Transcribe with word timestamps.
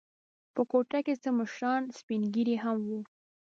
په 0.53 0.61
کوټه 0.71 0.99
کې 1.05 1.13
څه 1.21 1.29
مشران 1.39 1.81
سپین 1.97 2.21
ږیري 2.33 2.55
هم 2.63 2.77
و. 2.87 2.89